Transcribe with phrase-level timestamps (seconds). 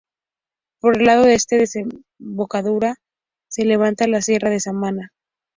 [0.79, 1.83] Por el lado este de su
[2.17, 2.95] desembocadura
[3.51, 5.11] se levanta la Sierra de Samaná.